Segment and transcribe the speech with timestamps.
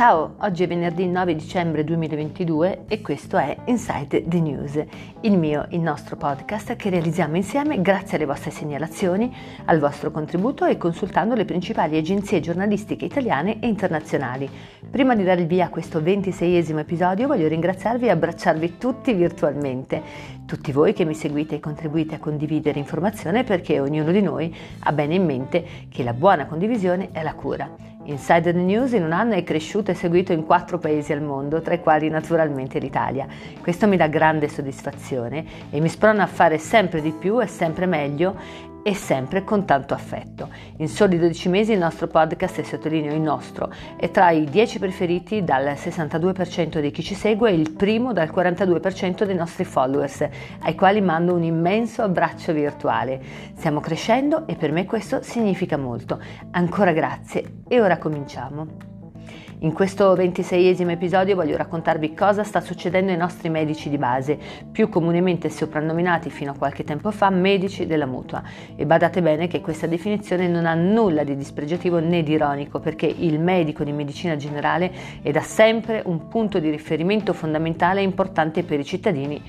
[0.00, 4.82] Ciao, oggi è venerdì 9 dicembre 2022 e questo è Inside the News,
[5.20, 9.30] il mio, il nostro podcast che realizziamo insieme grazie alle vostre segnalazioni,
[9.66, 14.48] al vostro contributo e consultando le principali agenzie giornalistiche italiane e internazionali.
[14.90, 20.00] Prima di dare il via a questo ventiseiesimo episodio voglio ringraziarvi e abbracciarvi tutti virtualmente,
[20.46, 24.92] tutti voi che mi seguite e contribuite a condividere informazione perché ognuno di noi ha
[24.92, 27.89] bene in mente che la buona condivisione è la cura.
[28.10, 31.62] Inside the News in un anno è cresciuto e seguito in quattro paesi al mondo,
[31.62, 33.24] tra i quali naturalmente l'Italia.
[33.60, 37.86] Questo mi dà grande soddisfazione e mi sprona a fare sempre di più e sempre
[37.86, 38.34] meglio
[38.82, 40.48] e sempre con tanto affetto.
[40.78, 44.78] In soli 12 mesi il nostro podcast, e sottolineo il nostro, è tra i 10
[44.78, 50.28] preferiti dal 62% di chi ci segue e il primo dal 42% dei nostri followers,
[50.60, 53.20] ai quali mando un immenso abbraccio virtuale.
[53.56, 56.20] Stiamo crescendo e per me questo significa molto.
[56.52, 58.99] Ancora grazie e ora cominciamo.
[59.62, 64.38] In questo ventiseiesimo episodio voglio raccontarvi cosa sta succedendo ai nostri medici di base,
[64.72, 68.42] più comunemente soprannominati fino a qualche tempo fa medici della mutua.
[68.74, 73.04] E badate bene che questa definizione non ha nulla di dispregiativo né di ironico, perché
[73.04, 78.62] il medico di medicina generale è da sempre un punto di riferimento fondamentale e importante
[78.62, 79.42] per i cittadini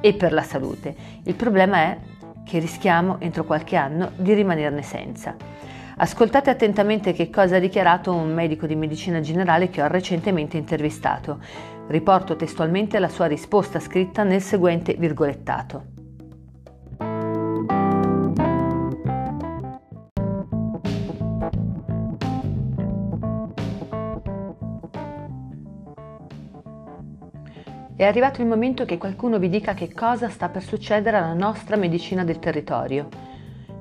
[0.00, 0.92] e per la salute.
[1.22, 1.98] Il problema è
[2.44, 5.36] che rischiamo entro qualche anno di rimanerne senza.
[5.94, 11.38] Ascoltate attentamente che cosa ha dichiarato un medico di medicina generale che ho recentemente intervistato.
[11.86, 15.84] Riporto testualmente la sua risposta scritta nel seguente virgolettato.
[27.94, 31.76] È arrivato il momento che qualcuno vi dica che cosa sta per succedere alla nostra
[31.76, 33.31] medicina del territorio.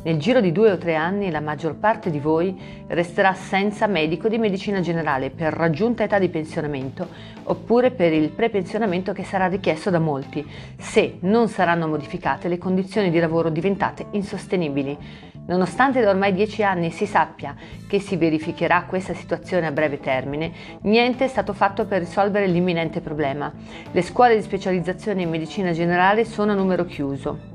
[0.03, 4.29] Nel giro di due o tre anni la maggior parte di voi resterà senza medico
[4.29, 7.07] di medicina generale per raggiunta età di pensionamento
[7.43, 10.43] oppure per il prepensionamento che sarà richiesto da molti
[10.75, 14.97] se non saranno modificate le condizioni di lavoro diventate insostenibili.
[15.45, 17.53] Nonostante da ormai dieci anni si sappia
[17.87, 20.51] che si verificherà questa situazione a breve termine,
[20.81, 23.53] niente è stato fatto per risolvere l'imminente problema.
[23.91, 27.50] Le scuole di specializzazione in medicina generale sono a numero chiuso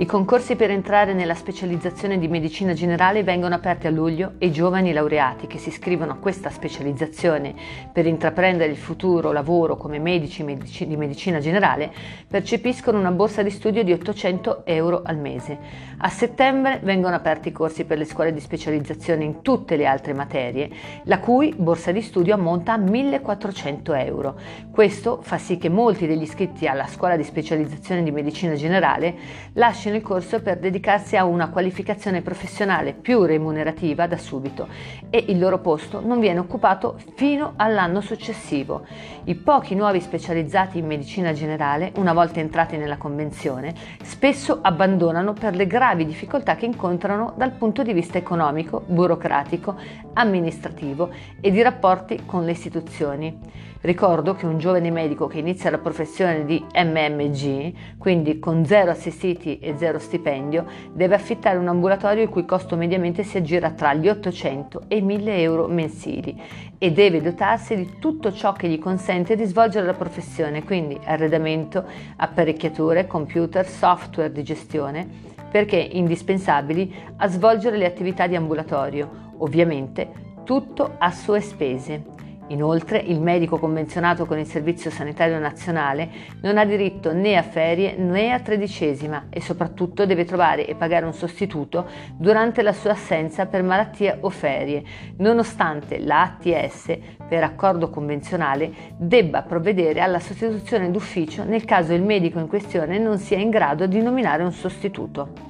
[0.00, 4.50] i concorsi per entrare nella specializzazione di medicina generale vengono aperti a luglio e i
[4.50, 7.54] giovani laureati che si iscrivono a questa specializzazione
[7.92, 11.92] per intraprendere il futuro lavoro come medici di medicina generale
[12.26, 15.58] percepiscono una borsa di studio di 800 euro al mese.
[15.98, 20.14] A settembre vengono aperti i corsi per le scuole di specializzazione in tutte le altre
[20.14, 20.70] materie,
[21.04, 24.34] la cui borsa di studio ammonta a 1400 euro.
[24.70, 29.14] Questo fa sì che molti degli iscritti alla scuola di specializzazione di medicina generale
[29.52, 34.68] lasciano lasciano il corso per dedicarsi a una qualificazione professionale più remunerativa da subito
[35.10, 38.86] e il loro posto non viene occupato fino all'anno successivo.
[39.24, 45.54] I pochi nuovi specializzati in medicina generale, una volta entrati nella convenzione, spesso abbandonano per
[45.54, 49.76] le gravi difficoltà che incontrano dal punto di vista economico, burocratico,
[50.14, 53.38] amministrativo e di rapporti con le istituzioni.
[53.82, 59.58] Ricordo che un giovane medico che inizia la professione di MMG, quindi con zero assistiti
[59.70, 64.08] e zero stipendio, deve affittare un ambulatorio il cui costo mediamente si aggira tra gli
[64.08, 66.38] 800 e i 1000 euro mensili
[66.78, 71.84] e deve dotarsi di tutto ciò che gli consente di svolgere la professione, quindi arredamento,
[72.16, 75.06] apparecchiature, computer, software di gestione,
[75.50, 82.19] perché indispensabili a svolgere le attività di ambulatorio, ovviamente tutto a sue spese.
[82.50, 86.08] Inoltre il medico convenzionato con il Servizio Sanitario Nazionale
[86.42, 91.06] non ha diritto né a ferie né a tredicesima e soprattutto deve trovare e pagare
[91.06, 94.82] un sostituto durante la sua assenza per malattia o ferie,
[95.18, 102.40] nonostante la ATS, per accordo convenzionale, debba provvedere alla sostituzione d'ufficio nel caso il medico
[102.40, 105.49] in questione non sia in grado di nominare un sostituto.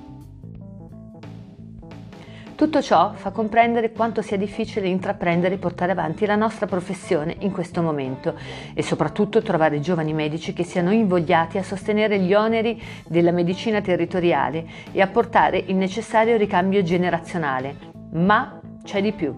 [2.61, 7.53] Tutto ciò fa comprendere quanto sia difficile intraprendere e portare avanti la nostra professione in
[7.53, 8.35] questo momento
[8.75, 14.67] e soprattutto trovare giovani medici che siano invogliati a sostenere gli oneri della medicina territoriale
[14.93, 17.77] e a portare il necessario ricambio generazionale.
[18.13, 19.35] Ma c'è di più.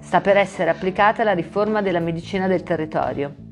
[0.00, 3.47] Sta per essere applicata la riforma della medicina del territorio.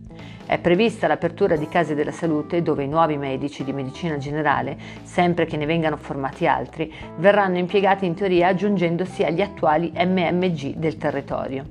[0.47, 5.45] È prevista l'apertura di case della salute dove i nuovi medici di medicina generale, sempre
[5.45, 11.65] che ne vengano formati altri, verranno impiegati in teoria aggiungendosi agli attuali MMG del territorio.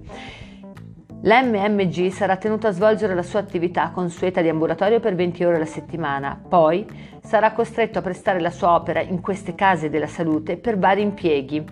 [1.21, 5.65] L'MMG sarà tenuto a svolgere la sua attività consueta di ambulatorio per 20 ore alla
[5.65, 6.85] settimana, poi
[7.23, 11.65] sarà costretto a prestare la sua opera in queste case della salute per vari impieghi,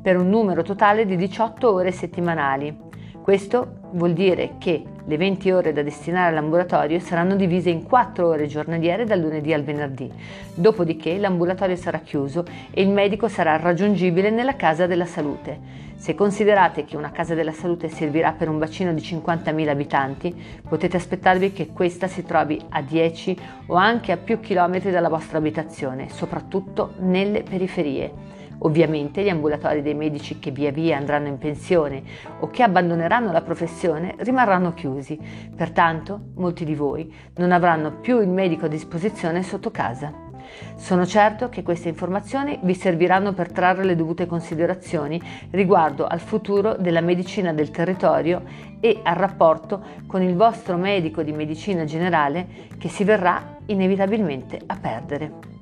[0.00, 2.76] per un numero totale di 18 ore settimanali.
[3.22, 8.46] Questo vuol dire che le 20 ore da destinare all'ambulatorio saranno divise in 4 ore
[8.46, 10.10] giornaliere dal lunedì al venerdì,
[10.54, 15.88] dopodiché l'ambulatorio sarà chiuso e il medico sarà raggiungibile nella casa della salute.
[15.96, 20.34] Se considerate che una casa della salute servirà per un bacino di 50.000 abitanti,
[20.66, 25.36] potete aspettarvi che questa si trovi a 10 o anche a più chilometri dalla vostra
[25.36, 28.38] abitazione, soprattutto nelle periferie.
[28.62, 32.02] Ovviamente gli ambulatori dei medici che via via andranno in pensione
[32.40, 35.18] o che abbandoneranno la professione rimarranno chiusi,
[35.54, 40.28] pertanto molti di voi non avranno più il medico a disposizione sotto casa.
[40.74, 45.20] Sono certo che queste informazioni vi serviranno per trarre le dovute considerazioni
[45.50, 48.42] riguardo al futuro della medicina del territorio
[48.80, 52.46] e al rapporto con il vostro medico di medicina generale
[52.78, 55.59] che si verrà inevitabilmente a perdere.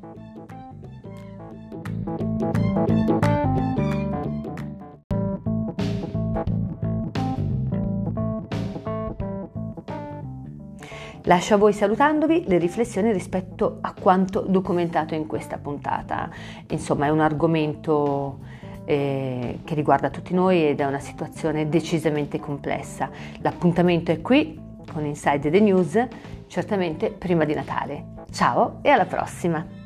[11.28, 16.30] Lascio a voi salutandovi le riflessioni rispetto a quanto documentato in questa puntata.
[16.70, 18.38] Insomma, è un argomento
[18.86, 23.10] eh, che riguarda tutti noi ed è una situazione decisamente complessa.
[23.42, 24.58] L'appuntamento è qui
[24.90, 26.02] con Inside the News,
[26.46, 28.06] certamente prima di Natale.
[28.30, 29.77] Ciao e alla prossima!